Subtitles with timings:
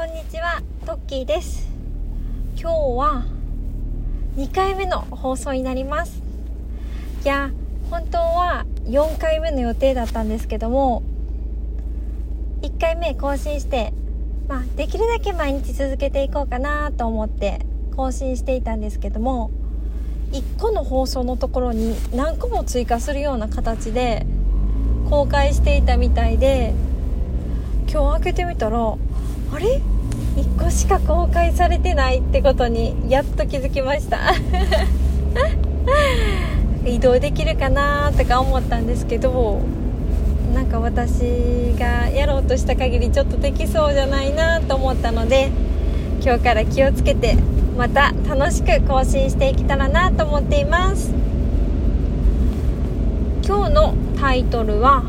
[0.00, 1.68] こんにちは、トッキーです。
[2.58, 3.26] 今日は
[4.34, 6.22] 2回目の放送になります。
[7.22, 7.50] いや、
[7.90, 11.02] 本当は4回目の予定だったんですけども、
[12.62, 13.92] 1回目更新して、
[14.48, 17.60] まあ、できるだけ毎日続けていこうかなと思って
[17.94, 19.50] 更新していたんですけども、
[20.32, 24.24] 1個の放送のところに何個も追加するような形で
[25.10, 26.72] 公開していたみたいで、
[27.92, 28.96] 今日開けてみたら
[29.52, 29.80] あれ
[30.36, 34.32] ？1個しか公開されてないってことにやっと気づきました。
[36.86, 39.60] 移動できるかなとか思ったんですけど
[40.54, 41.20] なんか私
[41.78, 45.50] がやろうとした限りちょっとできそうじゃないなと思ったので
[46.22, 47.36] 今日から気をつけて
[47.76, 51.12] また楽しく更新していけたらなと思っています。
[53.46, 55.02] 今日のタイトルは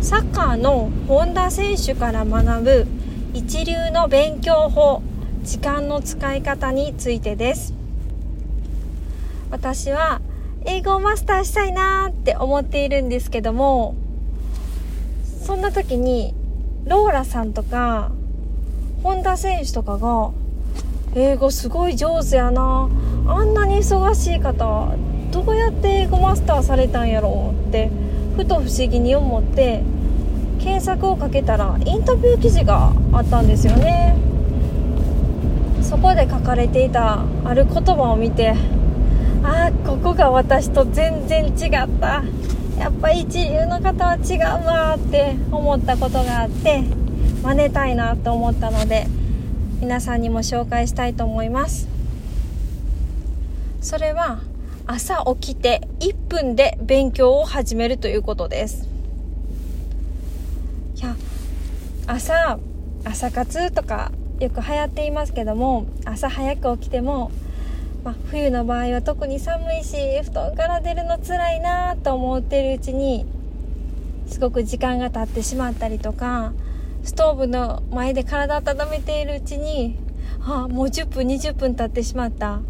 [0.00, 2.86] サッカーの本田選手から学ぶ
[3.34, 5.02] 一流の勉強法
[5.42, 7.74] 時間の使い方についてです。
[9.50, 10.20] 私は
[10.64, 13.94] 英語をマスターしたいなって思っているんですけども
[15.42, 16.34] そんな時に
[16.84, 18.12] ローラさんとか
[19.02, 20.32] 本田選手とかが
[21.14, 22.90] 英語すごい上手やな
[23.26, 24.94] あんなに忙しい方
[25.30, 27.90] どうやって英語マスターされたんやろうって
[28.36, 29.82] ふと不思議に思って
[30.58, 34.16] 検索をかけたらインタビュー記事があったんですよね。
[35.82, 38.54] そこで書かれていたある言葉を見て
[39.42, 42.22] ああここが私と全然違った。
[42.78, 46.84] やっぱ一流の方は違うなって思ったことがあって
[47.42, 49.08] 真似たいなと思ったので
[49.80, 51.88] 皆さんにも紹介したいと思います。
[53.80, 54.40] それは
[54.86, 58.97] 朝起きて1分で勉強を始めるということです。
[61.02, 61.16] や
[62.06, 62.58] 朝
[63.04, 67.30] 朝活とかよく流行っていますけども朝早く起きても、
[68.04, 73.26] ま、冬の場合は特に寒いし布団から出るの辛いなと思ってるうちに
[74.26, 76.52] すごく時間が経ってしまったりとか
[77.02, 79.96] ストーブの前で体温めているうちに
[80.44, 82.60] ああもう10分20分経ってしまった。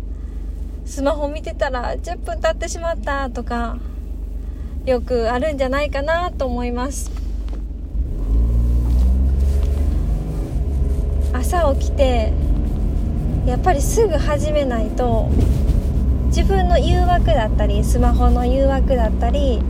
[0.89, 3.77] スマホ見てたら10分経ってしまったとか
[4.87, 7.28] よくあるんじゃないかなと思います。
[11.33, 12.33] 朝起きて
[13.47, 15.29] やっぱりすぐ始めないと
[16.27, 19.61] 自分の誘惑だったりスマホの誘惑だったり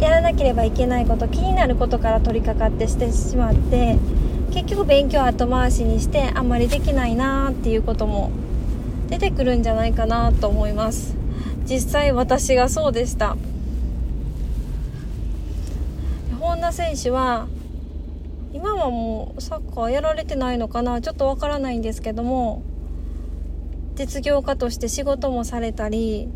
[0.00, 3.98] やらなければいけないこと気になることから取り掛かってしてしまって
[4.52, 8.30] 結局勉強後回しにしてあんまりできないなっていうことも
[9.08, 11.16] 出てくるんじゃないかなと思います。
[11.64, 13.36] 実際私がそうでした。
[16.40, 17.46] 本田選手は
[18.52, 22.62] 今はもうサッカーやられてないのかなちょっとわからないんですけども
[23.94, 26.28] 実業家として仕事もされたり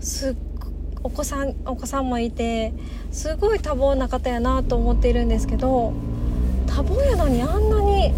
[0.00, 0.36] すっ
[1.06, 2.72] お子さんお子さんもいて
[3.12, 5.92] すごい多忙な方やなと思っているんですけど
[6.66, 8.14] 多忙やのにあんなに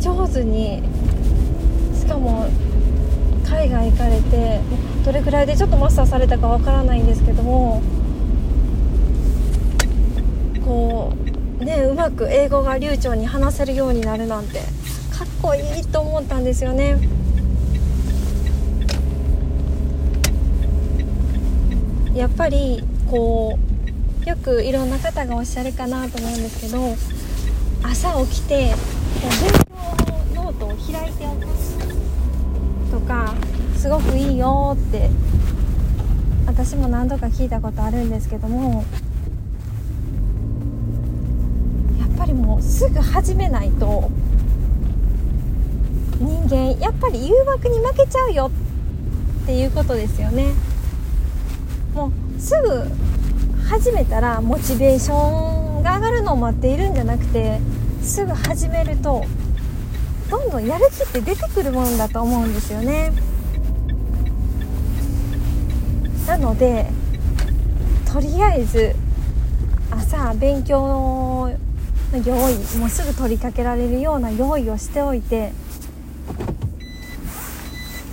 [0.00, 0.82] 上手に
[1.94, 2.48] しかも
[3.48, 4.60] 海外行かれて
[5.04, 7.80] どれくらいでちょっとマスターされたかわからないんですけども
[10.64, 11.25] こう
[11.64, 16.96] ねうまく英語が流暢に話せるようになるなんてかっこいいと思ったんですよね。
[22.14, 23.58] やっぱりこ
[24.24, 26.96] うよくいろんな方がおっしゃるかなと思うんですけど
[27.82, 29.30] 朝起きて勉
[30.34, 31.46] 強のノートを開いておく
[32.90, 33.34] とか
[33.76, 35.10] すごくいいよって
[36.46, 38.84] 私も何度か聞いたことあるんですけども
[42.00, 44.10] やっぱりもうすぐ始めないと
[46.18, 48.50] 人間やっぱり誘惑に負けちゃうよ
[49.42, 50.52] っていうことですよね。
[51.94, 52.84] もうすぐ
[53.68, 57.58] 始めたらモチベーションが上がるのを待っているんじゃなくて
[58.02, 59.24] すぐ始めると
[60.30, 63.12] どんどんやる気って出てくるもんだと思うんですよね
[66.26, 66.86] なので
[68.12, 68.94] とりあえず
[69.90, 71.50] 朝勉強
[72.24, 75.52] 用意もうすぐ取りかけられるような用意をしておいて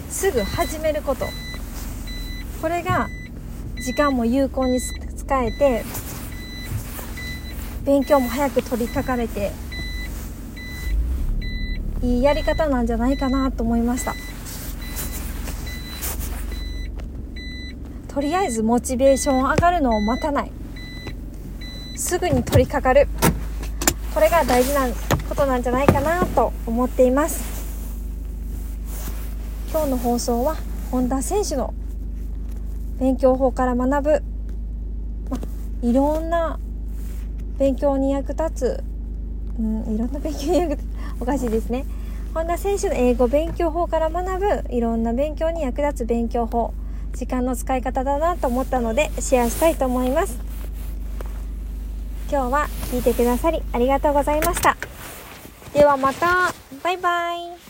[0.09, 1.25] すぐ始めること。
[2.61, 3.07] これが
[3.83, 5.83] 時間も有効に使えて
[7.83, 9.51] 勉強も早く取り掛かれて
[12.01, 14.13] いいやり方なんじゃないかなと思いました。
[18.07, 20.51] とりあえずモチベーション上がるのを待たない。
[21.97, 23.07] すぐに取り掛かる。
[24.13, 24.87] これが大事な
[25.27, 27.43] ことなんじゃないかなと思っています。
[29.71, 30.55] 今日の放送は
[30.91, 31.73] 本田選手の
[32.99, 34.23] 勉強法から学ぶ、
[35.31, 35.37] ま、
[35.81, 36.59] いろんな
[37.57, 38.83] 勉強に役立つ、
[39.57, 40.87] うん、いろんな勉強に役立つ
[41.19, 41.85] おかしいですね。
[42.35, 46.73] 本田選手の英語勉強法から学ぶいろんな勉強に役立つ勉強法
[47.13, 50.52] 時間の使い方だなと思ったのでシェアしたいと思います。
[52.33, 54.75] 今日は聞いてくださりありがとうございました。
[55.71, 56.51] ではまた。
[56.81, 57.62] バイバイ。